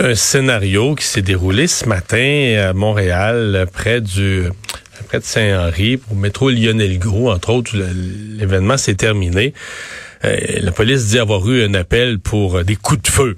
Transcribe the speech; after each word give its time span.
un 0.00 0.14
scénario 0.14 0.94
qui 0.94 1.04
s'est 1.04 1.22
déroulé 1.22 1.66
ce 1.66 1.86
matin 1.86 2.68
à 2.68 2.72
Montréal, 2.72 3.66
près 3.72 4.00
du 4.00 4.44
près 5.08 5.20
de 5.20 5.24
Saint-Henri, 5.24 6.00
au 6.10 6.14
métro 6.14 6.50
Lionel-Gros, 6.50 7.30
entre 7.30 7.50
autres, 7.50 7.76
l'événement 7.76 8.76
s'est 8.76 8.94
terminé. 8.94 9.54
Euh, 10.24 10.36
la 10.60 10.72
police 10.72 11.06
dit 11.06 11.18
avoir 11.18 11.48
eu 11.48 11.62
un 11.62 11.74
appel 11.74 12.18
pour 12.18 12.64
des 12.64 12.76
coups 12.76 13.02
de 13.02 13.08
feu 13.08 13.36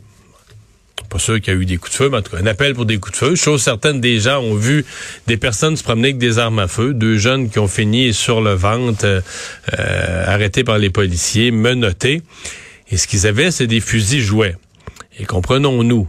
pas 1.08 1.18
sûr 1.18 1.40
qu'il 1.40 1.54
y 1.54 1.56
a 1.56 1.60
eu 1.60 1.64
des 1.64 1.78
coups 1.78 1.92
de 1.92 1.96
feu, 1.96 2.08
mais 2.10 2.18
en 2.18 2.22
tout 2.22 2.32
cas, 2.32 2.42
un 2.42 2.46
appel 2.46 2.74
pour 2.74 2.84
des 2.84 2.98
coups 2.98 3.12
de 3.12 3.16
feu. 3.16 3.34
Chose 3.34 3.62
certaine, 3.62 4.00
des 4.00 4.20
gens 4.20 4.40
ont 4.40 4.54
vu 4.54 4.84
des 5.26 5.36
personnes 5.36 5.76
se 5.76 5.82
promener 5.82 6.08
avec 6.08 6.18
des 6.18 6.38
armes 6.38 6.58
à 6.58 6.68
feu, 6.68 6.92
deux 6.92 7.16
jeunes 7.16 7.48
qui 7.48 7.58
ont 7.58 7.68
fini 7.68 8.12
sur 8.12 8.40
le 8.40 8.52
ventre, 8.52 9.04
euh, 9.04 9.20
euh, 9.78 10.24
arrêtés 10.26 10.64
par 10.64 10.78
les 10.78 10.90
policiers, 10.90 11.50
menottés. 11.50 12.22
Et 12.90 12.96
ce 12.96 13.06
qu'ils 13.06 13.26
avaient, 13.26 13.50
c'est 13.50 13.66
des 13.66 13.80
fusils 13.80 14.20
jouets. 14.20 14.56
Et 15.18 15.24
comprenons-nous, 15.24 16.08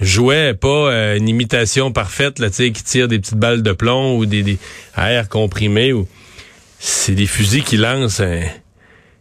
jouets, 0.00 0.54
pas 0.54 0.68
euh, 0.68 1.16
une 1.16 1.28
imitation 1.28 1.92
parfaite, 1.92 2.38
là, 2.38 2.50
qui 2.50 2.72
tire 2.72 3.08
des 3.08 3.18
petites 3.18 3.36
balles 3.36 3.62
de 3.62 3.72
plomb 3.72 4.16
ou 4.16 4.26
des, 4.26 4.42
des 4.42 4.58
air 4.96 5.28
comprimés. 5.28 5.92
Ou... 5.92 6.08
C'est 6.78 7.14
des 7.14 7.26
fusils 7.26 7.64
qui 7.64 7.76
lancent 7.76 8.20
un 8.20 8.42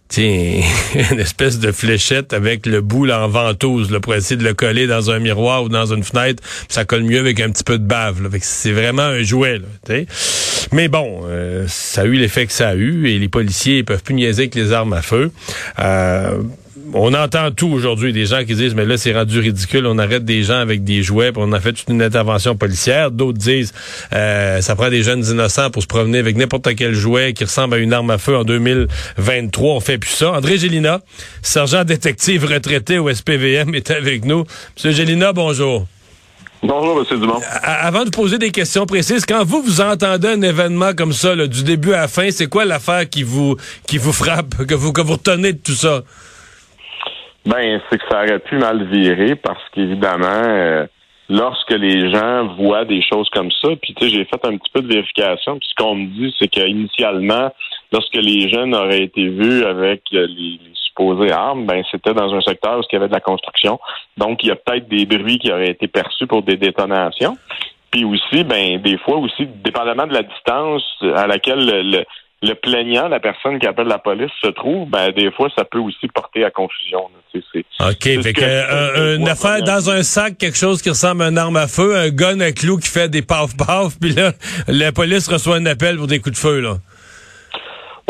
une 0.18 1.20
espèce 1.20 1.60
de 1.60 1.72
fléchette 1.72 2.34
avec 2.34 2.66
le 2.66 2.82
bout 2.82 3.06
là, 3.06 3.24
en 3.24 3.28
ventouse 3.28 3.92
là, 3.92 4.00
pour 4.00 4.16
essayer 4.16 4.38
de 4.38 4.44
le 4.44 4.56
coller 4.56 4.88
dans 4.88 5.12
un 5.12 5.20
miroir 5.20 5.64
ou 5.64 5.70
dans 5.70 5.94
une 5.94 6.04
fenêtre. 6.04 6.42
Ça 6.68 6.84
colle 6.84 7.04
mieux 7.04 7.20
avec 7.20 7.40
un 7.40 7.52
petit 7.52 7.64
peu 7.64 7.78
de 7.78 7.86
bave. 7.86 8.28
C'est 8.42 8.72
vraiment 8.72 9.04
un 9.04 9.22
jouet. 9.22 9.60
Là, 9.60 9.96
Mais 10.72 10.88
bon, 10.88 11.22
euh, 11.26 11.66
ça 11.68 12.02
a 12.02 12.06
eu 12.06 12.14
l'effet 12.14 12.48
que 12.48 12.54
ça 12.54 12.70
a 12.70 12.76
eu 12.76 13.08
et 13.08 13.20
les 13.20 13.30
policiers 13.30 13.84
peuvent 13.84 14.02
plus 14.02 14.16
niaiser 14.16 14.44
avec 14.44 14.56
les 14.56 14.72
armes 14.72 14.94
à 14.94 15.04
feu. 15.04 15.32
Euh, 15.78 16.42
on 16.94 17.14
entend 17.14 17.52
tout 17.52 17.68
aujourd'hui, 17.68 18.14
des 18.14 18.26
gens 18.26 18.44
qui 18.44 18.56
disent, 18.56 18.76
mais 18.76 18.86
là, 18.86 18.98
c'est 18.98 19.14
rendu 19.14 19.40
ridicule, 19.40 19.86
on 19.86 19.98
arrête 19.98 20.26
des 20.26 20.44
gens 20.44 20.60
avec 20.60 20.84
des 20.84 21.04
jouets, 21.04 21.32
puis 21.32 21.42
on 21.46 21.52
a 21.52 21.60
fait 21.60 21.74
toute 21.74 21.90
une 21.90 22.02
intervention 22.02 22.56
policière. 22.56 23.12
D'autres 23.12 23.38
disent, 23.38 23.74
euh, 24.14 24.62
ça 24.62 24.76
prend 24.76 24.90
des 24.90 25.04
jeunes 25.04 25.24
innocents 25.26 25.70
pour 25.70 25.82
se 25.82 25.88
promener 25.88 26.20
avec 26.20 26.38
n'importe 26.38 26.76
quel 26.76 26.94
jouet 26.94 27.34
qui 27.34 27.44
ressemble 27.44 27.76
à 27.76 27.78
une 27.78 27.94
arme 27.94 28.10
à 28.10 28.18
feu 28.18 28.38
en 28.38 28.44
2023. 28.44 29.76
On 29.76 29.80
fait 29.80 29.98
plus 29.98 30.12
ça. 30.12 30.32
André 30.32 30.58
Gélina, 30.58 31.02
sergent 31.42 31.84
détective 31.84 32.46
retraité 32.46 32.98
au 32.98 33.14
SPVM, 33.14 33.76
est 33.76 33.92
avec 33.92 34.26
nous. 34.26 34.44
Monsieur 34.76 34.92
Gélina, 34.92 35.34
bonjour. 35.34 35.86
Bonjour, 36.62 37.06
M. 37.10 37.20
Dumont. 37.20 37.40
Avant 37.64 38.04
de 38.04 38.10
poser 38.10 38.38
des 38.38 38.52
questions 38.52 38.86
précises, 38.86 39.26
quand 39.26 39.46
vous 39.46 39.62
vous 39.62 39.80
entendez 39.80 40.28
un 40.28 40.42
événement 40.42 40.94
comme 40.94 41.14
ça, 41.14 41.36
du 41.48 41.64
début 41.64 41.94
à 41.94 42.02
la 42.02 42.08
fin, 42.10 42.32
c'est 42.32 42.48
quoi 42.48 42.66
l'affaire 42.66 43.08
qui 43.10 43.24
vous 43.24 43.56
qui 43.88 43.98
vous 43.98 44.12
frappe, 44.12 44.66
que 44.66 44.76
vous 44.76 44.92
que 44.92 45.02
vous 45.02 45.14
retenez 45.14 45.54
de 45.54 45.60
tout 45.60 45.74
ça? 45.74 46.04
Ben, 47.50 47.82
c'est 47.90 47.98
que 47.98 48.06
ça 48.12 48.20
aurait 48.20 48.38
pu 48.38 48.58
mal 48.58 48.84
virer 48.84 49.36
parce 49.36 49.64
qu'évidemment, 49.72 50.28
euh, 50.28 50.86
lorsque 51.30 51.72
les 51.72 52.12
gens 52.14 52.46
voient 52.56 52.86
des 52.86 53.02
choses 53.02 53.28
comme 53.32 53.50
ça, 53.50 53.70
puis 53.82 53.96
tu 53.96 54.06
sais, 54.06 54.14
j'ai 54.14 54.26
fait 54.26 54.46
un 54.46 54.56
petit 54.56 54.70
peu 54.72 54.82
de 54.82 54.88
vérification, 54.88 55.58
puis 55.58 55.68
ce 55.68 55.84
qu'on 55.84 55.96
me 55.96 56.06
dit, 56.06 56.36
c'est 56.38 56.48
qu'initialement, 56.48 57.52
lorsque 57.92 58.18
les 58.18 58.50
jeunes 58.50 58.76
auraient 58.76 59.02
été 59.02 59.28
vus 59.30 59.64
avec 59.64 60.04
les, 60.12 60.28
les 60.28 60.60
supposées 60.76 61.32
armes, 61.32 61.66
ben 61.66 61.82
c'était 61.90 62.14
dans 62.14 62.32
un 62.36 62.42
secteur 62.42 62.78
où 62.78 62.84
il 62.88 62.94
y 62.94 62.98
avait 62.98 63.08
de 63.08 63.14
la 63.14 63.20
construction. 63.20 63.80
Donc, 64.16 64.44
il 64.44 64.50
y 64.50 64.52
a 64.52 64.56
peut-être 64.56 64.88
des 64.88 65.08
bruits 65.08 65.40
qui 65.40 65.52
auraient 65.52 65.72
été 65.72 65.88
perçus 65.88 66.28
pour 66.28 66.44
des 66.44 66.56
détonations. 66.56 67.36
Puis 67.90 68.06
aussi, 68.06 68.44
ben 68.44 68.80
des 68.80 69.00
fois 69.00 69.18
aussi, 69.18 69.48
dépendamment 69.66 70.06
de 70.06 70.14
la 70.14 70.22
distance 70.22 70.84
à 71.16 71.26
laquelle 71.26 71.66
le, 71.66 71.82
le 71.82 72.06
plaignant, 72.54 73.08
la 73.08 73.20
personne 73.20 73.60
qui 73.60 73.68
appelle 73.68 73.88
la 73.88 74.00
police, 74.00 74.32
se 74.42 74.50
trouve, 74.50 74.90
ben 74.90 75.12
des 75.12 75.32
fois, 75.32 75.50
ça 75.58 75.66
peut 75.66 75.80
aussi 75.80 76.08
porter 76.08 76.46
à 76.46 76.52
confusion. 76.52 77.10
OK, 77.36 78.04
fait 78.04 78.34
que, 78.34 78.42
euh, 78.44 79.18
une 79.18 79.28
affaire 79.28 79.62
dans 79.64 79.90
un 79.90 80.04
sac, 80.04 80.38
quelque 80.38 80.58
chose 80.58 80.82
qui 80.82 80.90
ressemble 80.90 81.24
à 81.24 81.28
une 81.28 81.38
arme 81.38 81.58
à 81.58 81.68
feu, 81.68 81.96
un 81.96 82.10
gun 82.10 82.40
à 82.40 82.52
clou 82.52 82.78
qui 82.78 82.90
fait 82.90 83.10
des 83.10 83.22
paf 83.22 83.56
paf, 83.56 83.98
puis 84.02 84.12
là, 84.12 84.32
la 84.68 84.92
police 84.92 85.28
reçoit 85.28 85.58
un 85.58 85.66
appel 85.66 85.98
pour 85.98 86.08
des 86.08 86.20
coups 86.20 86.36
de 86.36 86.40
feu, 86.40 86.62
là. 86.62 86.76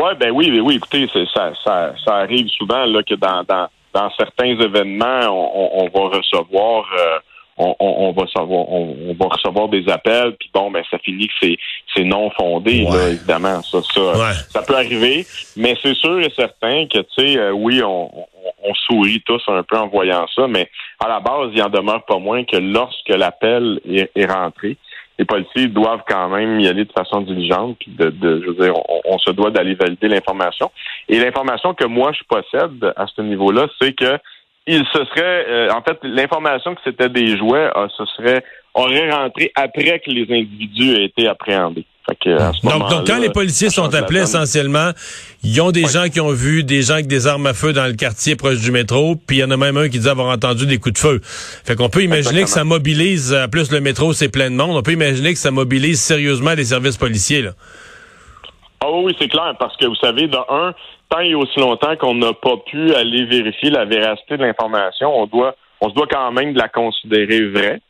Ouais, 0.02 0.16
ben 0.16 0.32
oui, 0.32 0.58
oui, 0.62 0.76
écoutez, 0.76 1.10
ça, 1.34 1.52
ça, 1.64 1.94
ça 2.06 2.16
arrive 2.16 2.48
souvent 2.58 2.86
là 2.86 3.04
que 3.04 3.16
dans, 3.16 3.44
dans, 3.44 3.68
dans 3.94 4.10
certains 4.12 4.58
événements, 4.58 5.28
on, 5.28 5.84
on 5.84 5.90
va 5.90 6.18
recevoir 6.18 6.86
euh, 6.98 7.20
on, 7.60 8.12
va 8.14 8.26
savoir, 8.28 8.70
on, 8.70 9.14
va 9.20 9.26
recevoir 9.28 9.68
des 9.68 9.88
appels, 9.90 10.36
puis 10.40 10.50
bon, 10.54 10.72
ben 10.72 10.84
ça 10.90 10.98
finit 11.00 11.28
que 11.28 11.34
c'est 11.42 11.58
c'est 11.94 12.04
non 12.04 12.30
fondé, 12.32 12.84
là, 12.84 13.10
évidemment. 13.10 13.62
Ça, 13.62 13.82
ça, 13.94 14.34
ça 14.50 14.62
peut 14.62 14.76
arriver, 14.76 15.26
mais 15.58 15.76
c'est 15.82 15.96
sûr 15.96 16.20
et 16.22 16.32
certain 16.36 16.88
que 16.88 17.00
tu 17.00 17.08
sais, 17.18 17.38
euh, 17.38 17.52
oui, 17.52 17.82
on, 17.84 18.10
on, 18.64 18.74
sourit 18.74 19.22
tous 19.26 19.42
un 19.48 19.64
peu 19.64 19.78
en 19.78 19.88
voyant 19.88 20.26
ça, 20.36 20.48
mais 20.48 20.70
à 21.04 21.10
la 21.10 21.20
base, 21.20 21.52
il 21.54 21.62
en 21.62 21.70
demeure 21.70 22.06
pas 22.06 22.18
moins 22.18 22.44
que 22.46 22.58
lorsque 22.58 23.10
l'appel 23.10 23.82
est, 23.86 24.32
rentré, 24.32 24.78
les 25.18 25.26
policiers 25.26 25.68
doivent 25.68 26.04
quand 26.08 26.30
même 26.30 26.60
y 26.62 26.68
aller 26.68 26.86
de 26.86 26.92
façon 26.94 27.22
diligente, 27.22 27.78
puis 27.80 27.92
de, 27.92 28.10
de, 28.10 28.42
je 28.42 28.52
veux 28.52 28.66
dire, 28.66 28.74
on, 28.88 29.02
on 29.06 29.18
se 29.18 29.32
doit 29.32 29.52
d'aller 29.52 29.76
valider 29.76 30.08
l'information. 30.08 30.72
Et 31.10 31.20
l'information 31.20 31.74
que 31.74 31.86
moi 31.86 32.14
je 32.14 32.24
possède 32.24 32.94
à 32.96 33.06
ce 33.08 33.22
niveau-là, 33.22 33.68
c'est 33.82 33.94
que 33.94 34.18
il 34.70 34.86
se 34.94 35.04
serait, 35.06 35.46
euh, 35.50 35.70
en 35.72 35.82
fait, 35.82 35.98
l'information 36.04 36.76
que 36.76 36.82
c'était 36.84 37.10
des 37.10 37.38
jouets, 37.38 37.70
euh, 37.76 37.88
ce 37.98 38.06
serait 38.18 38.44
aurait 38.76 39.10
rentré 39.10 39.52
après 39.56 40.00
que 40.00 40.12
les 40.12 40.24
individus 40.30 40.96
aient 40.96 41.06
été 41.06 41.28
appréhendés. 41.28 41.86
donc, 42.64 43.08
quand 43.08 43.20
les 43.20 43.32
policiers 43.32 43.72
sont 43.72 43.94
appelés 43.96 44.22
essentiellement, 44.22 44.92
ils 45.44 45.60
ont 45.62 45.72
des 45.72 45.86
gens 45.86 46.08
qui 46.10 46.22
ont 46.22 46.32
vu 46.32 46.64
des 46.64 46.84
gens 46.84 46.94
avec 46.94 47.08
des 47.08 47.26
armes 47.26 47.48
à 47.48 47.54
feu 47.54 47.74
dans 47.74 47.88
le 47.88 47.94
quartier 47.94 48.36
proche 48.36 48.60
du 48.60 48.72
métro, 48.72 49.16
puis 49.16 49.38
il 49.38 49.40
y 49.40 49.44
en 49.44 49.50
a 49.50 49.58
même 49.58 49.78
un 49.78 49.90
qui 49.90 49.98
dit 49.98 50.08
avoir 50.08 50.28
entendu 50.28 50.68
des 50.68 50.78
coups 50.78 50.94
de 50.94 51.00
feu. 51.00 51.20
Fait 51.24 51.76
qu'on 51.76 51.90
peut 51.90 52.04
imaginer 52.04 52.44
que 52.44 52.50
ça 52.50 52.64
mobilise, 52.64 53.34
euh, 53.34 53.48
plus 53.48 53.72
le 53.72 53.82
métro 53.82 54.14
c'est 54.14 54.30
plein 54.30 54.52
de 54.52 54.56
monde, 54.56 54.78
on 54.78 54.84
peut 54.84 54.94
imaginer 54.94 55.34
que 55.34 55.40
ça 55.40 55.50
mobilise 55.52 56.00
sérieusement 56.00 56.54
les 56.54 56.66
services 56.66 56.98
policiers. 56.98 57.42
Là. 57.42 57.52
Oh 58.86 59.02
oui, 59.04 59.16
c'est 59.20 59.28
clair, 59.28 59.56
parce 59.60 59.76
que 59.78 59.88
vous 59.88 59.96
savez, 59.96 60.28
dans 60.28 60.46
un, 60.50 60.74
tant 61.10 61.20
et 61.20 61.36
aussi 61.36 61.60
longtemps 61.60 61.96
qu'on 61.96 62.16
n'a 62.16 62.34
pas 62.34 62.58
pu 62.66 62.94
aller 62.94 63.26
vérifier 63.26 63.70
la 63.70 63.86
véracité 63.86 64.38
de 64.38 64.44
l'information, 64.44 65.14
on 65.16 65.26
doit, 65.26 65.56
on 65.82 65.90
se 65.90 65.96
doit 65.96 66.08
quand 66.10 66.32
même 66.32 66.54
de 66.54 66.60
la 66.60 66.70
considérer 66.70 67.48
vraie. 67.50 67.82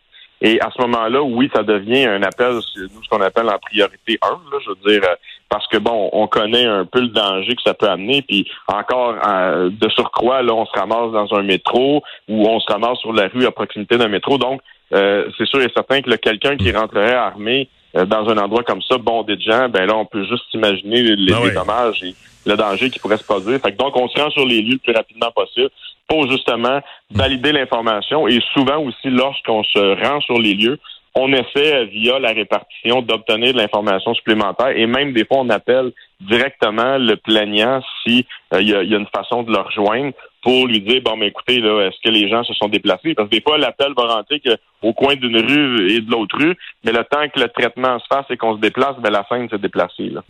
Et 0.41 0.59
à 0.61 0.69
ce 0.73 0.81
moment-là, 0.83 1.21
oui, 1.21 1.49
ça 1.53 1.63
devient 1.63 2.05
un 2.05 2.23
appel, 2.23 2.53
nous, 2.53 3.03
ce 3.03 3.09
qu'on 3.09 3.21
appelle 3.21 3.49
en 3.49 3.59
priorité 3.59 4.17
1, 4.21 4.29
là, 4.29 4.59
je 4.63 4.69
veux 4.69 4.89
dire, 4.89 5.01
parce 5.49 5.67
que 5.67 5.77
bon, 5.77 6.09
on 6.13 6.27
connaît 6.27 6.65
un 6.65 6.85
peu 6.85 7.01
le 7.01 7.09
danger 7.09 7.55
que 7.55 7.61
ça 7.61 7.73
peut 7.73 7.89
amener, 7.89 8.21
puis 8.21 8.49
encore 8.67 9.15
euh, 9.27 9.69
de 9.69 9.89
surcroît, 9.89 10.41
là, 10.41 10.53
on 10.53 10.65
se 10.65 10.79
ramasse 10.79 11.11
dans 11.11 11.37
un 11.37 11.43
métro 11.43 12.03
ou 12.29 12.47
on 12.47 12.59
se 12.61 12.71
ramasse 12.71 12.99
sur 12.99 13.11
la 13.11 13.27
rue 13.27 13.45
à 13.45 13.51
proximité 13.51 13.97
d'un 13.97 14.07
métro. 14.07 14.37
Donc, 14.37 14.61
euh, 14.93 15.29
c'est 15.37 15.45
sûr 15.45 15.61
et 15.61 15.69
certain 15.73 16.01
que 16.01 16.15
quelqu'un 16.15 16.55
qui 16.55 16.71
rentrerait 16.71 17.13
armé 17.13 17.67
dans 17.93 18.29
un 18.29 18.37
endroit 18.37 18.63
comme 18.63 18.81
ça, 18.81 18.97
bondé 18.97 19.35
de 19.35 19.41
gens, 19.41 19.69
ben 19.69 19.85
là, 19.85 19.95
on 19.95 20.05
peut 20.05 20.23
juste 20.23 20.53
imaginer 20.53 21.01
les, 21.01 21.33
ah 21.33 21.49
dommages 21.49 22.03
et 22.03 22.13
le 22.45 22.55
danger 22.55 22.89
qui 22.89 22.99
pourrait 22.99 23.17
se 23.17 23.23
produire. 23.23 23.59
Fait 23.59 23.75
donc, 23.75 23.95
on 23.95 24.07
se 24.07 24.19
rend 24.19 24.29
sur 24.29 24.45
les 24.45 24.61
lieux 24.61 24.73
le 24.73 24.77
plus 24.77 24.93
rapidement 24.93 25.31
possible 25.31 25.69
pour 26.07 26.29
justement 26.29 26.81
valider 27.11 27.51
l'information. 27.51 28.27
Et 28.27 28.39
souvent 28.53 28.77
aussi, 28.77 29.09
lorsqu'on 29.09 29.63
se 29.63 30.05
rend 30.05 30.21
sur 30.21 30.39
les 30.39 30.53
lieux, 30.53 30.79
on 31.15 31.31
essaie, 31.33 31.85
via 31.85 32.19
la 32.19 32.31
répartition, 32.31 33.01
d'obtenir 33.01 33.53
de 33.53 33.57
l'information 33.57 34.13
supplémentaire 34.13 34.69
et 34.69 34.85
même 34.85 35.13
des 35.13 35.25
fois, 35.25 35.39
on 35.39 35.49
appelle 35.49 35.91
directement 36.21 36.97
le 36.97 37.15
plaignant 37.15 37.81
si 38.03 38.25
euh, 38.53 38.61
y, 38.61 38.73
a, 38.73 38.81
une 38.81 39.07
façon 39.07 39.43
de 39.43 39.51
le 39.51 39.59
rejoindre 39.59 40.13
pour 40.41 40.67
lui 40.67 40.81
dire 40.81 41.01
bon 41.01 41.17
mais 41.17 41.27
écoutez 41.27 41.59
là 41.59 41.87
est-ce 41.87 41.97
que 42.03 42.09
les 42.09 42.29
gens 42.29 42.43
se 42.43 42.53
sont 42.53 42.67
déplacés? 42.67 43.13
Parce 43.13 43.29
que 43.29 43.35
des 43.35 43.41
fois 43.41 43.57
l'appel 43.57 43.93
va 43.95 44.15
rentrer 44.15 44.41
au 44.81 44.93
coin 44.93 45.15
d'une 45.15 45.37
rue 45.37 45.91
et 45.91 46.01
de 46.01 46.11
l'autre 46.11 46.37
rue 46.37 46.55
mais 46.83 46.91
le 46.91 47.03
temps 47.03 47.27
que 47.33 47.39
le 47.39 47.47
traitement 47.49 47.99
se 47.99 48.05
fasse 48.07 48.25
et 48.29 48.37
qu'on 48.37 48.55
se 48.55 48.61
déplace 48.61 48.95
ben 48.99 49.11
la 49.11 49.25
scène 49.29 49.49
s'est 49.49 49.57
déplacée 49.57 50.09
là. 50.09 50.23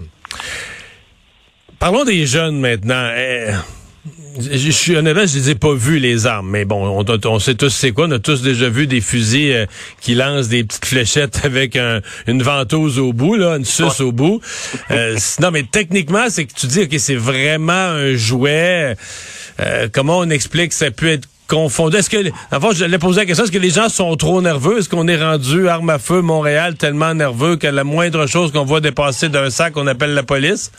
Parlons 1.79 2.03
des 2.03 2.25
jeunes 2.25 2.59
maintenant. 2.59 3.09
Eh, 3.15 3.51
je 4.37 4.71
suis 4.71 4.95
honnêtement, 4.95 5.25
je 5.25 5.37
les 5.37 5.49
ai 5.51 5.55
pas 5.55 5.73
vus 5.73 5.99
les 5.99 6.27
armes, 6.27 6.49
mais 6.49 6.65
bon, 6.65 7.05
on, 7.25 7.39
sait 7.39 7.55
tous 7.55 7.69
c'est 7.69 7.91
quoi. 7.91 8.05
On 8.07 8.11
a 8.11 8.19
tous 8.19 8.41
déjà 8.41 8.69
vu 8.69 8.87
des 8.87 9.01
fusils 9.01 9.51
euh, 9.51 9.65
qui 10.01 10.15
lancent 10.15 10.47
des 10.47 10.63
petites 10.63 10.85
fléchettes 10.85 11.41
avec 11.43 11.77
une 12.27 12.43
ventouse 12.43 12.99
au 12.99 13.13
bout, 13.13 13.35
là, 13.35 13.57
une 13.57 13.65
suce 13.65 14.01
au 14.01 14.11
bout. 14.11 14.41
Euh, 14.91 15.17
non, 15.41 15.51
mais 15.51 15.63
techniquement, 15.63 16.29
c'est 16.29 16.45
que 16.45 16.53
tu 16.53 16.67
dis 16.67 16.83
ok, 16.83 16.95
c'est 16.97 17.15
vraiment 17.15 17.73
un 17.73 18.15
jouet. 18.15 18.95
Euh, 19.59 19.87
comment 19.91 20.19
on 20.19 20.29
explique 20.29 20.69
que 20.69 20.75
ça 20.75 20.91
peut 20.91 21.09
être 21.09 21.27
confondu? 21.47 21.97
Est-ce 21.97 22.09
que, 22.09 22.17
avant, 22.51 22.71
je 22.71 22.85
l'ai 22.85 22.99
posé 22.99 23.21
la 23.21 23.25
question, 23.25 23.45
est-ce 23.45 23.51
que 23.51 23.57
les 23.57 23.71
gens 23.71 23.89
sont 23.89 24.15
trop 24.15 24.41
nerveux? 24.41 24.79
Est-ce 24.79 24.89
qu'on 24.89 25.07
est 25.07 25.21
rendu 25.21 25.67
arme 25.67 25.89
à 25.89 25.99
feu 25.99 26.21
Montréal 26.21 26.75
tellement 26.75 27.13
nerveux 27.13 27.57
que 27.57 27.67
la 27.67 27.83
moindre 27.83 28.27
chose 28.27 28.51
qu'on 28.51 28.65
voit 28.65 28.81
dépasser 28.81 29.29
d'un 29.29 29.49
sac, 29.49 29.75
on 29.75 29.87
appelle 29.87 30.13
la 30.13 30.23
police? 30.23 30.71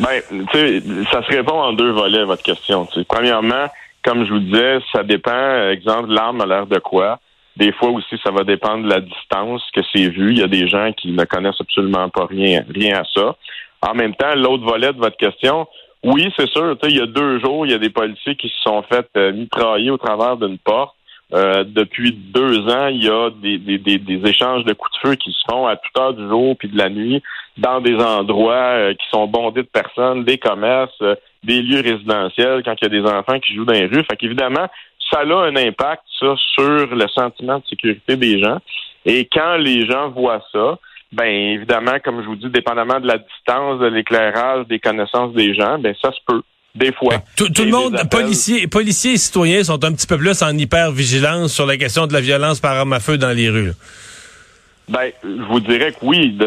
Ben, 0.00 0.22
tu 0.30 0.58
sais, 0.58 0.82
ça 1.12 1.22
se 1.22 1.28
répond 1.28 1.60
en 1.60 1.72
deux 1.74 1.90
volets, 1.90 2.24
votre 2.24 2.42
question. 2.42 2.88
Premièrement, 3.06 3.66
comme 4.02 4.24
je 4.24 4.32
vous 4.32 4.40
disais, 4.40 4.78
ça 4.92 5.02
dépend, 5.02 5.68
exemple, 5.68 6.08
l'arme 6.08 6.40
a 6.40 6.46
l'air 6.46 6.66
de 6.66 6.78
quoi. 6.78 7.20
Des 7.56 7.72
fois 7.72 7.90
aussi, 7.90 8.18
ça 8.24 8.30
va 8.30 8.44
dépendre 8.44 8.84
de 8.84 8.88
la 8.88 9.00
distance 9.00 9.62
que 9.74 9.82
c'est 9.92 10.08
vu. 10.08 10.32
Il 10.32 10.38
y 10.38 10.42
a 10.42 10.48
des 10.48 10.68
gens 10.68 10.92
qui 10.92 11.12
ne 11.12 11.24
connaissent 11.24 11.60
absolument 11.60 12.08
pas 12.08 12.24
rien, 12.24 12.64
rien 12.74 13.00
à 13.00 13.04
ça. 13.14 13.36
En 13.82 13.94
même 13.94 14.14
temps, 14.14 14.34
l'autre 14.34 14.64
volet 14.64 14.92
de 14.92 14.98
votre 14.98 15.18
question, 15.18 15.66
oui, 16.02 16.32
c'est 16.38 16.48
sûr, 16.48 16.76
il 16.84 16.96
y 16.96 17.00
a 17.00 17.06
deux 17.06 17.38
jours, 17.40 17.66
il 17.66 17.72
y 17.72 17.74
a 17.74 17.78
des 17.78 17.90
policiers 17.90 18.36
qui 18.36 18.48
se 18.48 18.60
sont 18.62 18.82
fait 18.82 19.06
euh, 19.18 19.32
mitrailler 19.32 19.90
au 19.90 19.98
travers 19.98 20.38
d'une 20.38 20.56
porte 20.56 20.94
Euh, 21.32 21.62
depuis 21.64 22.12
deux 22.12 22.58
ans, 22.68 22.88
il 22.88 23.04
y 23.04 23.08
a 23.08 23.30
des, 23.30 23.58
des, 23.58 23.98
des, 23.98 24.28
échanges 24.28 24.64
de 24.64 24.72
coups 24.72 24.92
de 24.94 25.08
feu 25.08 25.14
qui 25.14 25.30
se 25.30 25.42
font 25.48 25.66
à 25.66 25.76
toute 25.76 25.96
heure 25.96 26.14
du 26.14 26.28
jour 26.28 26.56
puis 26.58 26.68
de 26.68 26.76
la 26.76 26.88
nuit 26.88 27.22
dans 27.56 27.80
des 27.80 27.94
endroits 27.94 28.54
euh, 28.54 28.94
qui 28.94 29.06
sont 29.10 29.28
bondés 29.28 29.62
de 29.62 29.68
personnes, 29.68 30.24
des 30.24 30.38
commerces, 30.38 30.90
euh, 31.02 31.14
des 31.44 31.62
lieux 31.62 31.82
résidentiels, 31.82 32.62
quand 32.64 32.74
il 32.80 32.92
y 32.92 32.98
a 32.98 33.02
des 33.02 33.08
enfants 33.08 33.38
qui 33.38 33.54
jouent 33.54 33.64
dans 33.64 33.74
les 33.74 33.86
rues. 33.86 34.04
Fait 34.10 34.16
qu'évidemment, 34.16 34.66
ça 35.10 35.20
a 35.20 35.24
un 35.24 35.56
impact, 35.56 36.02
ça, 36.18 36.34
sur 36.54 36.86
le 36.94 37.08
sentiment 37.08 37.58
de 37.58 37.66
sécurité 37.68 38.16
des 38.16 38.40
gens. 38.40 38.58
Et 39.04 39.28
quand 39.32 39.56
les 39.56 39.86
gens 39.86 40.10
voient 40.10 40.44
ça, 40.52 40.78
ben 41.12 41.28
évidemment, 41.28 41.98
comme 42.04 42.22
je 42.22 42.26
vous 42.26 42.36
dis, 42.36 42.50
dépendamment 42.50 43.00
de 43.00 43.06
la 43.06 43.18
distance, 43.18 43.80
de 43.80 43.86
l'éclairage, 43.86 44.66
des 44.66 44.78
connaissances 44.78 45.32
des 45.34 45.54
gens, 45.54 45.78
ben 45.78 45.94
ça 46.02 46.12
se 46.12 46.20
peut. 46.26 46.42
Des 46.74 46.92
fois. 46.92 47.14
Tout, 47.36 47.48
le 47.58 47.70
monde, 47.70 48.00
policiers, 48.10 48.68
policiers 48.68 49.14
et 49.14 49.16
citoyens 49.16 49.64
sont 49.64 49.84
un 49.84 49.92
petit 49.92 50.06
peu 50.06 50.16
plus 50.16 50.40
en 50.42 50.56
hyper-vigilance 50.56 51.52
sur 51.52 51.66
la 51.66 51.76
question 51.76 52.06
de 52.06 52.12
la 52.12 52.20
violence 52.20 52.60
par 52.60 52.76
arme 52.76 52.92
à 52.92 53.00
feu 53.00 53.18
dans 53.18 53.36
les 53.36 53.50
rues. 53.50 53.72
Ben, 54.88 55.10
je 55.24 55.42
vous 55.48 55.60
dirais 55.60 55.92
que 55.92 55.98
oui, 56.02 56.38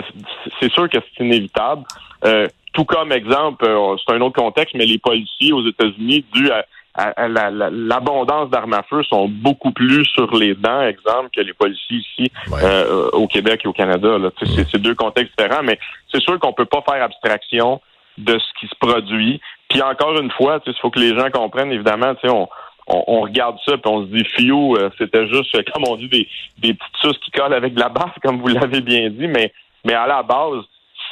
c'est 0.60 0.72
sûr 0.72 0.90
que 0.90 0.98
c'est 0.98 1.24
inévitable. 1.24 1.84
Euh, 2.25 2.48
tout 2.72 2.86
comme 2.86 3.12
exemple, 3.12 3.66
euh, 3.66 3.96
c'est 4.06 4.14
un 4.14 4.22
autre 4.22 4.42
contexte, 4.42 4.75
mais 4.75 4.86
les 4.86 4.98
policiers 4.98 5.54
aux 5.54 5.68
États-Unis, 5.68 6.26
dû 6.34 6.50
à 6.52 6.66
l'abondance 6.96 8.50
d'armes 8.50 8.74
à 8.74 8.84
feu 8.84 9.02
sont 9.04 9.28
beaucoup 9.28 9.72
plus 9.72 10.06
sur 10.06 10.36
les 10.36 10.54
dents, 10.54 10.81
exemple, 10.81 11.30
que 11.36 11.42
les 11.42 11.54
policiers 11.54 11.98
ici 11.98 12.31
euh, 12.52 13.10
au 13.14 13.28
Québec 13.28 13.62
et 13.64 13.68
au 13.68 13.74
Canada. 13.74 14.18
C'est 14.46 14.78
deux 14.78 14.94
contextes 14.94 15.34
différents, 15.38 15.64
mais 15.64 15.80
c'est 16.12 16.22
sûr 16.22 16.40
qu'on 16.40 16.54
peut 16.54 16.66
pas 16.66 16.84
faire 16.88 17.04
abstraction 17.04 17.81
de 18.18 18.38
ce 18.38 18.60
qui 18.60 18.68
se 18.68 18.76
produit. 18.80 19.42
Puis 19.74 19.81
encore 19.81 20.16
une 20.20 20.30
fois, 20.30 20.62
il 20.68 20.74
faut 20.80 20.92
que 20.92 21.00
les 21.00 21.18
gens 21.18 21.31
comprennent, 21.31 21.72
évidemment, 21.72 22.14
on, 22.25 22.48
on, 22.88 23.04
on, 23.08 23.22
regarde 23.22 23.58
ça 23.66 23.75
puis 23.75 23.92
on 23.92 24.04
se 24.04 24.12
dit 24.12 24.24
fiou, 24.24 24.75
euh, 24.75 24.92
c'était 25.00 25.28
juste, 25.28 25.52
comme 25.72 25.84
on 25.88 25.96
dit, 25.96 26.08
des, 26.10 26.28
des 26.60 26.75
petites 26.75 27.02
choses 27.02 27.18
qui 27.25 27.31
collent 27.31 27.56
avec 27.56 27.74
la 27.75 27.90
base, 27.90 28.12
comme 28.24 28.40
vous 28.40 28.50
l'avez 28.50 28.81
bien 28.81 29.10
dit, 29.10 29.28
mais, 29.28 29.52
mais 29.84 29.96
à 29.96 30.06
la 30.06 30.22
base, 30.22 30.64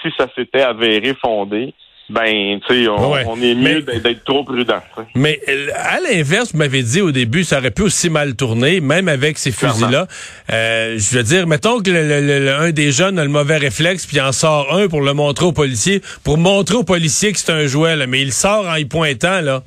si 0.04 0.10
ça 0.16 0.28
s'était 0.36 0.62
avéré 0.62 1.16
fondé, 1.16 1.74
ben, 2.10 2.60
tu 2.68 2.84
sais, 2.84 2.88
on, 2.90 3.42
est 3.42 3.56
mieux 3.56 3.82
d'être 3.82 4.24
trop 4.26 4.44
prudent. 4.44 4.82
Mais 5.16 5.40
à 5.76 6.00
l'inverse, 6.02 6.52
vous 6.52 6.58
m'avez 6.58 6.84
dit 6.84 7.00
au 7.00 7.12
début, 7.12 7.44
ça 7.44 7.60
aurait 7.60 7.72
pu 7.72 7.84
aussi 7.84 8.10
mal 8.10 8.36
tourner, 8.36 8.82
même 8.82 9.08
avec 9.08 9.38
ces 9.38 9.52
fusils-là. 9.52 10.08
Euh, 10.52 10.98
je 10.98 11.18
veux 11.18 11.24
dire, 11.24 11.48
mettons 11.48 11.80
que 11.80 11.90
le, 11.90 12.54
un 12.54 12.72
des 12.72 12.92
jeunes 12.92 13.18
a 13.18 13.24
le 13.24 13.30
mauvais 13.30 13.58
réflexe, 13.58 14.06
puis 14.06 14.18
il 14.18 14.22
en 14.22 14.34
sort 14.34 14.76
un 14.76 14.90
pour 14.90 15.02
le 15.02 15.14
montrer 15.14 15.46
au 15.46 15.54
policier, 15.54 16.02
pour 16.24 16.38
montrer 16.38 16.76
au 16.76 16.84
policier 16.84 17.32
que 17.32 17.40
c'est 17.40 17.52
un 17.52 17.66
jouet, 17.68 17.96
là, 17.96 18.08
mais 18.08 18.22
il 18.22 18.34
sort 18.34 18.68
en 18.68 18.76
y 18.76 18.86
pointant, 18.86 19.40
là. 19.42 19.64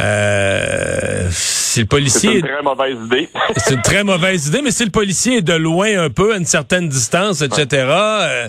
Euh, 0.00 1.28
si 1.68 1.80
le 1.80 1.86
policier. 1.86 2.30
C'est 2.30 2.38
une 2.38 2.46
très 2.46 2.62
mauvaise 2.62 2.96
idée. 3.04 3.28
c'est 3.56 3.74
une 3.74 3.82
très 3.82 4.04
mauvaise 4.04 4.46
idée, 4.48 4.62
mais 4.62 4.70
si 4.70 4.84
le 4.84 4.90
policier 4.90 5.38
est 5.38 5.42
de 5.42 5.54
loin 5.54 6.04
un 6.04 6.10
peu, 6.10 6.34
à 6.34 6.38
une 6.38 6.46
certaine 6.46 6.88
distance, 6.88 7.42
etc., 7.42 7.66
euh, 7.72 8.48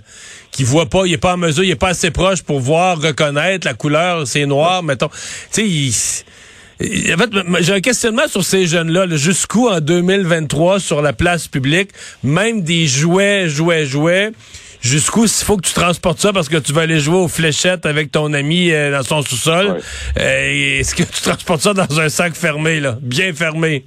qui 0.51 0.63
voit 0.63 0.87
pas, 0.87 1.05
il 1.05 1.13
est 1.13 1.17
pas 1.17 1.33
en 1.33 1.37
mesure, 1.37 1.63
il 1.63 1.69
est 1.69 1.75
pas 1.75 1.89
assez 1.89 2.11
proche 2.11 2.41
pour 2.41 2.59
voir, 2.59 2.99
reconnaître 3.01 3.67
la 3.67 3.73
couleur, 3.73 4.25
c'est 4.25 4.45
noir, 4.45 4.83
mettons. 4.83 5.09
Tu 5.51 5.91
sais, 5.91 7.13
En 7.13 7.17
fait, 7.17 7.29
j'ai 7.59 7.73
un 7.73 7.81
questionnement 7.81 8.27
sur 8.27 8.43
ces 8.43 8.65
jeunes-là. 8.65 9.07
Jusqu'où 9.15 9.67
en 9.67 9.81
2023 9.81 10.79
sur 10.79 11.01
la 11.01 11.13
place 11.13 11.47
publique, 11.47 11.91
même 12.23 12.61
des 12.61 12.87
jouets, 12.87 13.49
jouets, 13.49 13.85
jouets, 13.85 14.31
jusqu'où 14.81 15.27
s'il 15.27 15.45
faut 15.45 15.57
que 15.57 15.67
tu 15.67 15.73
transportes 15.73 16.19
ça 16.19 16.33
parce 16.33 16.49
que 16.49 16.57
tu 16.57 16.73
vas 16.73 16.81
aller 16.81 16.99
jouer 16.99 17.17
aux 17.17 17.27
fléchettes 17.27 17.85
avec 17.85 18.11
ton 18.11 18.33
ami 18.33 18.71
euh, 18.71 18.91
dans 18.91 19.03
son 19.03 19.21
sous-sol. 19.21 19.79
Euh, 20.19 20.79
est-ce 20.79 20.95
que 20.95 21.03
tu 21.03 21.21
transportes 21.21 21.61
ça 21.61 21.73
dans 21.73 21.99
un 21.99 22.09
sac 22.09 22.33
fermé, 22.33 22.79
là, 22.79 22.95
bien 23.01 23.33
fermé? 23.33 23.85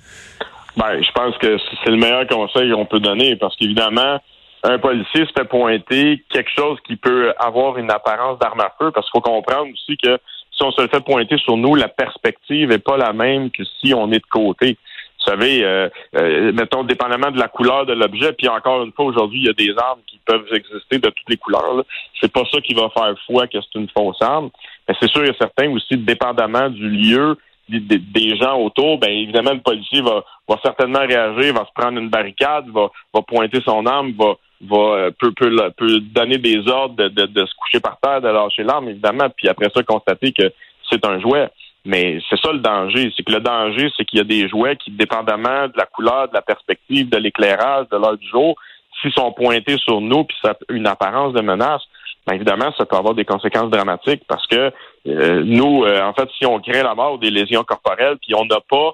Ben, 0.76 1.02
je 1.02 1.12
pense 1.12 1.36
que 1.38 1.58
c'est 1.84 1.90
le 1.90 1.98
meilleur 1.98 2.26
conseil 2.26 2.70
qu'on 2.72 2.86
peut 2.86 3.00
donner 3.00 3.36
parce 3.36 3.54
qu'évidemment, 3.56 4.20
un 4.62 4.78
policier 4.78 5.26
se 5.26 5.32
fait 5.36 5.48
pointer 5.48 6.24
quelque 6.30 6.50
chose 6.56 6.78
qui 6.86 6.96
peut 6.96 7.34
avoir 7.38 7.78
une 7.78 7.90
apparence 7.90 8.38
d'arme 8.38 8.60
à 8.60 8.72
feu 8.78 8.90
parce 8.92 9.10
qu'il 9.10 9.20
faut 9.20 9.30
comprendre 9.30 9.68
aussi 9.72 9.96
que 9.96 10.18
si 10.52 10.62
on 10.62 10.70
se 10.70 10.82
le 10.82 10.88
fait 10.88 11.04
pointer 11.04 11.36
sur 11.38 11.56
nous, 11.56 11.74
la 11.74 11.88
perspective 11.88 12.70
est 12.70 12.78
pas 12.78 12.96
la 12.96 13.12
même 13.12 13.50
que 13.50 13.62
si 13.80 13.92
on 13.94 14.10
est 14.12 14.18
de 14.18 14.30
côté. 14.30 14.76
Vous 15.24 15.30
savez, 15.30 15.64
euh, 15.64 15.88
euh, 16.16 16.52
mettons, 16.52 16.82
dépendamment 16.82 17.30
de 17.30 17.38
la 17.38 17.48
couleur 17.48 17.86
de 17.86 17.92
l'objet, 17.92 18.32
puis 18.32 18.48
encore 18.48 18.82
une 18.82 18.92
fois, 18.92 19.04
aujourd'hui, 19.04 19.40
il 19.40 19.46
y 19.46 19.50
a 19.50 19.52
des 19.52 19.72
armes 19.78 20.00
qui 20.06 20.18
peuvent 20.24 20.46
exister 20.52 20.98
de 20.98 21.08
toutes 21.08 21.28
les 21.28 21.36
couleurs. 21.36 21.84
C'est 22.20 22.32
pas 22.32 22.42
ça 22.50 22.60
qui 22.60 22.74
va 22.74 22.90
faire 22.90 23.14
foi 23.26 23.46
que 23.46 23.58
c'est 23.60 23.78
une 23.78 23.88
fausse 23.88 24.20
arme. 24.20 24.50
Mais 24.88 24.94
c'est 25.00 25.10
sûr 25.10 25.24
et 25.24 25.34
certain 25.38 25.70
aussi, 25.70 25.96
dépendamment 25.96 26.70
du 26.70 26.88
lieu, 26.88 27.36
des, 27.68 28.36
gens 28.36 28.58
autour, 28.58 28.98
ben 28.98 29.10
évidemment, 29.10 29.52
le 29.52 29.60
policier 29.60 30.02
va, 30.02 30.24
va 30.48 30.58
certainement 30.62 31.00
réagir, 31.00 31.54
va 31.54 31.64
se 31.64 31.72
prendre 31.74 31.98
une 31.98 32.10
barricade, 32.10 32.68
va, 32.68 32.90
va 33.14 33.22
pointer 33.22 33.60
son 33.64 33.86
arme, 33.86 34.12
va, 34.18 34.34
va 34.62 34.76
euh, 34.76 35.10
peut, 35.18 35.32
peut, 35.32 35.50
peut 35.76 36.00
donner 36.00 36.38
des 36.38 36.68
ordres 36.68 36.96
de, 36.96 37.08
de, 37.08 37.26
de 37.26 37.46
se 37.46 37.54
coucher 37.54 37.80
par 37.80 37.98
terre, 38.00 38.20
de 38.20 38.28
lâcher 38.28 38.64
l'arme, 38.64 38.88
évidemment, 38.88 39.28
puis 39.36 39.48
après 39.48 39.70
ça, 39.72 39.82
constater 39.84 40.32
que 40.32 40.52
c'est 40.90 41.06
un 41.06 41.20
jouet. 41.20 41.48
Mais 41.84 42.20
c'est 42.30 42.38
ça 42.40 42.52
le 42.52 42.60
danger. 42.60 43.12
C'est 43.16 43.24
que 43.24 43.32
le 43.32 43.40
danger, 43.40 43.90
c'est 43.96 44.04
qu'il 44.04 44.18
y 44.18 44.22
a 44.22 44.24
des 44.24 44.48
jouets 44.48 44.76
qui, 44.76 44.90
dépendamment 44.90 45.66
de 45.66 45.76
la 45.76 45.86
couleur, 45.86 46.28
de 46.28 46.34
la 46.34 46.42
perspective, 46.42 47.08
de 47.08 47.16
l'éclairage, 47.16 47.88
de 47.90 47.96
l'heure 47.96 48.16
du 48.16 48.28
jour, 48.28 48.56
s'ils 49.00 49.12
sont 49.12 49.32
pointés 49.32 49.78
sur 49.78 50.00
nous 50.00 50.24
puis 50.24 50.36
ça 50.42 50.50
a 50.50 50.72
une 50.72 50.86
apparence 50.86 51.32
de 51.32 51.40
menace, 51.40 51.82
bien 52.26 52.36
évidemment, 52.36 52.72
ça 52.78 52.86
peut 52.86 52.96
avoir 52.96 53.14
des 53.14 53.24
conséquences 53.24 53.70
dramatiques 53.70 54.22
parce 54.28 54.46
que 54.46 54.72
euh, 55.08 55.42
nous, 55.44 55.84
euh, 55.84 56.02
en 56.02 56.12
fait, 56.12 56.28
si 56.38 56.46
on 56.46 56.60
crée 56.60 56.82
la 56.82 56.94
mort 56.94 57.18
des 57.18 57.30
lésions 57.30 57.64
corporelles, 57.64 58.16
puis 58.22 58.34
on 58.34 58.44
n'a 58.44 58.60
pas 58.60 58.92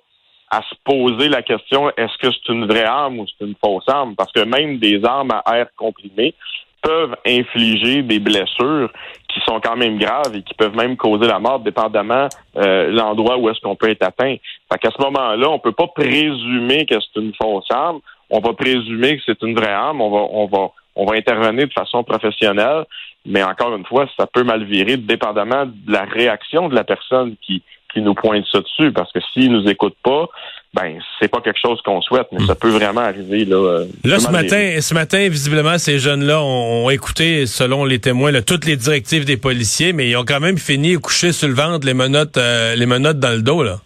à 0.51 0.63
se 0.63 0.75
poser 0.83 1.29
la 1.29 1.43
question 1.43 1.91
est-ce 1.91 2.17
que 2.19 2.33
c'est 2.33 2.53
une 2.53 2.67
vraie 2.67 2.85
arme 2.85 3.21
ou 3.21 3.27
c'est 3.27 3.45
une 3.45 3.55
fausse 3.63 3.87
arme? 3.87 4.15
Parce 4.17 4.33
que 4.33 4.41
même 4.41 4.79
des 4.79 5.05
armes 5.05 5.31
à 5.45 5.59
air 5.59 5.67
comprimé 5.77 6.35
peuvent 6.83 7.17
infliger 7.27 8.03
des 8.03 8.19
blessures 8.19 8.91
qui 9.29 9.41
sont 9.41 9.61
quand 9.61 9.77
même 9.77 9.99
graves 9.99 10.35
et 10.35 10.43
qui 10.43 10.55
peuvent 10.55 10.77
même 10.77 10.97
causer 10.97 11.27
la 11.27 11.39
mort, 11.39 11.61
dépendamment 11.61 12.29
euh, 12.57 12.91
l'endroit 12.91 13.39
où 13.39 13.49
est-ce 13.49 13.61
qu'on 13.61 13.77
peut 13.77 13.91
être 13.91 14.03
atteint. 14.03 14.37
Fait 14.73 14.79
qu'à 14.79 14.91
ce 14.91 15.03
moment-là, 15.03 15.49
on 15.49 15.59
peut 15.59 15.73
pas 15.73 15.89
présumer 15.89 16.87
que 16.87 16.95
c'est 16.95 17.21
une 17.21 17.33
fausse 17.41 17.71
arme. 17.71 18.01
On 18.31 18.41
va 18.41 18.53
présumer 18.53 19.17
que 19.17 19.23
c'est 19.27 19.43
une 19.43 19.55
vraie 19.55 19.73
arme. 19.73 20.01
On 20.01 20.11
va, 20.11 20.27
on 20.31 20.47
va, 20.47 20.71
on 20.97 21.05
va 21.07 21.17
intervenir 21.17 21.69
de 21.69 21.73
façon 21.73 22.03
professionnelle. 22.05 22.85
Mais 23.27 23.43
encore 23.43 23.75
une 23.75 23.85
fois, 23.85 24.09
ça 24.19 24.27
peut 24.27 24.45
mal 24.45 24.65
virer, 24.65 24.97
dépendamment 24.97 25.67
de 25.67 25.93
la 25.93 26.05
réaction 26.05 26.69
de 26.69 26.75
la 26.75 26.85
personne 26.85 27.37
qui, 27.43 27.63
qui 27.99 28.05
nous 28.05 28.15
pointe 28.15 28.45
ça 28.51 28.61
dessus. 28.61 28.93
Parce 28.93 29.13
que 29.13 29.19
s'il 29.33 29.53
nous 29.53 29.69
écoute 29.69 29.97
pas, 30.03 30.27
ben 30.75 30.99
c'est 31.19 31.29
pas 31.29 31.41
quelque 31.41 31.59
chose 31.61 31.81
qu'on 31.83 32.01
souhaite, 32.03 32.29
mais 32.33 32.45
ça 32.47 32.55
peut 32.55 32.69
vraiment 32.69 33.01
arriver 33.01 33.45
là. 33.45 33.57
Euh, 33.57 33.85
là 34.05 34.19
ce 34.19 34.31
matin, 34.31 34.81
ce 34.81 34.95
matin, 34.95 35.29
visiblement, 35.29 35.79
ces 35.79 35.99
jeunes-là 35.99 36.43
ont, 36.43 36.91
écouté, 36.91 37.47
selon 37.47 37.85
les 37.85 37.99
témoins, 37.99 38.33
toutes 38.43 38.67
les 38.67 38.77
directives 38.77 39.25
des 39.25 39.37
policiers, 39.37 39.93
mais 39.93 40.09
ils 40.09 40.17
ont 40.17 40.25
quand 40.25 40.41
même 40.41 40.59
fini 40.59 40.95
coucher 40.97 41.33
sur 41.33 41.49
le 41.49 41.55
ventre, 41.55 41.87
les 41.87 41.95
menottes, 41.95 42.37
euh, 42.37 42.75
les 42.77 42.87
menottes 42.87 43.19
dans 43.19 43.35
le 43.35 43.43
dos 43.43 43.63
là. 43.63 43.77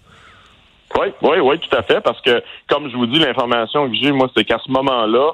Oui, 1.01 1.07
oui, 1.23 1.39
oui, 1.43 1.59
tout 1.59 1.75
à 1.75 1.83
fait, 1.83 2.03
parce 2.03 2.21
que 2.21 2.43
comme 2.69 2.91
je 2.91 2.97
vous 2.97 3.07
dis, 3.07 3.19
l'information 3.19 3.89
que 3.89 3.97
j'ai, 3.97 4.13
moi, 4.13 4.29
c'est 4.37 4.45
qu'à 4.45 4.59
ce 4.65 4.71
moment-là, 4.71 5.31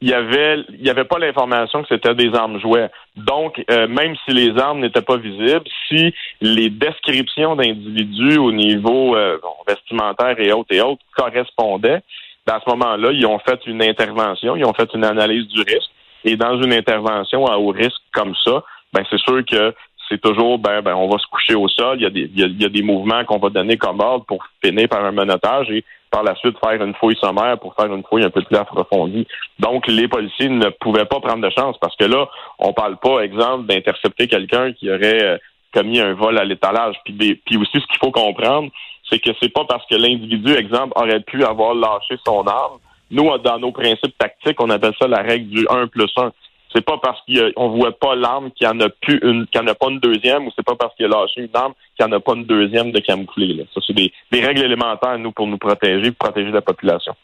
il 0.00 0.08
y 0.08 0.14
avait 0.14 0.64
il 0.70 0.86
y 0.86 0.90
avait 0.90 1.04
pas 1.04 1.18
l'information 1.18 1.82
que 1.82 1.88
c'était 1.88 2.14
des 2.14 2.34
armes 2.34 2.58
jouets. 2.60 2.90
Donc, 3.16 3.62
euh, 3.70 3.86
même 3.86 4.14
si 4.24 4.32
les 4.32 4.58
armes 4.58 4.80
n'étaient 4.80 5.02
pas 5.02 5.16
visibles, 5.16 5.64
si 5.88 6.14
les 6.40 6.70
descriptions 6.70 7.56
d'individus 7.56 8.38
au 8.38 8.52
niveau 8.52 9.16
euh, 9.16 9.38
vestimentaire 9.68 10.38
et 10.38 10.52
autres 10.52 10.74
et 10.74 10.80
autres 10.80 11.02
correspondaient, 11.16 12.02
ben, 12.46 12.54
à 12.54 12.60
ce 12.64 12.70
moment-là, 12.70 13.10
ils 13.12 13.26
ont 13.26 13.38
fait 13.38 13.60
une 13.66 13.82
intervention, 13.82 14.56
ils 14.56 14.64
ont 14.64 14.72
fait 14.72 14.88
une 14.94 15.04
analyse 15.04 15.46
du 15.48 15.60
risque. 15.60 15.90
Et 16.24 16.36
dans 16.36 16.60
une 16.62 16.72
intervention 16.72 17.46
à 17.46 17.56
haut 17.58 17.70
risque 17.70 18.02
comme 18.12 18.34
ça, 18.44 18.62
ben 18.92 19.04
c'est 19.08 19.20
sûr 19.20 19.44
que 19.44 19.74
c'est 20.10 20.20
toujours 20.20 20.58
ben, 20.58 20.82
ben 20.82 20.94
on 20.94 21.08
va 21.08 21.18
se 21.18 21.26
coucher 21.28 21.54
au 21.54 21.68
sol, 21.68 21.98
il 21.98 22.02
y 22.02 22.06
a 22.06 22.10
des, 22.10 22.30
il 22.34 22.60
y 22.60 22.64
a, 22.64 22.68
des 22.68 22.82
mouvements 22.82 23.24
qu'on 23.24 23.38
va 23.38 23.48
donner 23.48 23.76
comme 23.76 24.00
ordre 24.00 24.24
pour 24.26 24.44
finir 24.62 24.88
par 24.88 25.04
un 25.04 25.12
menottage 25.12 25.70
et 25.70 25.84
par 26.10 26.24
la 26.24 26.34
suite 26.34 26.56
faire 26.58 26.82
une 26.82 26.94
fouille 26.94 27.16
sommaire 27.16 27.58
pour 27.58 27.74
faire 27.74 27.94
une 27.94 28.02
fouille 28.02 28.24
un 28.24 28.30
peu 28.30 28.42
plus 28.42 28.56
approfondie. 28.56 29.26
Donc, 29.60 29.86
les 29.86 30.08
policiers 30.08 30.48
ne 30.48 30.68
pouvaient 30.68 31.04
pas 31.04 31.20
prendre 31.20 31.46
de 31.46 31.50
chance 31.50 31.76
parce 31.80 31.94
que 31.96 32.04
là, 32.04 32.28
on 32.58 32.72
parle 32.72 32.96
pas, 32.96 33.20
exemple, 33.20 33.66
d'intercepter 33.66 34.26
quelqu'un 34.26 34.72
qui 34.72 34.90
aurait 34.90 35.22
euh, 35.22 35.38
commis 35.72 36.00
un 36.00 36.14
vol 36.14 36.36
à 36.38 36.44
l'étalage. 36.44 36.96
Puis, 37.04 37.36
puis 37.46 37.56
aussi, 37.56 37.80
ce 37.80 37.86
qu'il 37.86 37.98
faut 38.02 38.10
comprendre, 38.10 38.70
c'est 39.08 39.20
que 39.20 39.30
c'est 39.40 39.52
pas 39.52 39.64
parce 39.64 39.86
que 39.86 39.94
l'individu, 39.94 40.52
exemple, 40.54 40.92
aurait 40.96 41.20
pu 41.20 41.44
avoir 41.44 41.74
lâché 41.74 42.16
son 42.26 42.44
arme. 42.46 42.78
Nous, 43.12 43.28
dans 43.38 43.58
nos 43.58 43.72
principes 43.72 44.16
tactiques, 44.18 44.60
on 44.60 44.70
appelle 44.70 44.94
ça 45.00 45.08
la 45.08 45.22
règle 45.22 45.48
du 45.48 45.66
1 45.68 45.88
plus 45.88 46.12
1. 46.16 46.32
C'est 46.72 46.84
pas 46.84 46.98
parce 47.02 47.20
qu'on 47.26 47.68
voit 47.70 47.98
pas 47.98 48.14
l'arme 48.14 48.50
qu'il 48.52 48.66
y 48.66 48.70
en 48.70 48.78
a 48.80 48.88
plus 48.88 49.18
une, 49.22 49.46
qu'il 49.48 49.60
n'y 49.60 49.68
en 49.68 49.70
a 49.70 49.74
pas 49.74 49.88
une 49.88 49.98
deuxième, 49.98 50.46
ou 50.46 50.52
c'est 50.54 50.64
pas 50.64 50.76
parce 50.76 50.94
qu'il 50.94 51.06
a 51.06 51.08
lâché 51.08 51.40
une 51.40 51.48
arme 51.54 51.72
qu'il 51.96 52.06
n'y 52.06 52.12
en 52.12 52.16
a 52.16 52.20
pas 52.20 52.34
une 52.34 52.44
deuxième 52.44 52.92
de 52.92 53.00
camoufler. 53.00 53.54
Là. 53.54 53.64
Ça, 53.74 53.80
c'est 53.84 53.92
des, 53.92 54.12
règles 54.32 54.62
élémentaires, 54.62 55.18
nous, 55.18 55.32
pour 55.32 55.46
nous 55.46 55.58
protéger, 55.58 56.12
pour 56.12 56.28
protéger 56.28 56.52
la 56.52 56.60
population. 56.60 57.14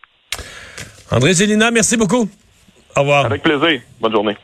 André 1.12 1.32
Zélina, 1.32 1.70
merci 1.70 1.96
beaucoup. 1.96 2.28
Au 2.96 3.00
revoir. 3.00 3.26
Avec 3.26 3.42
plaisir. 3.42 3.80
Bonne 4.00 4.12
journée. 4.12 4.36